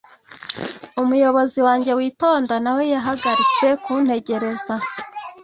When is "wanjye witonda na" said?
1.67-2.71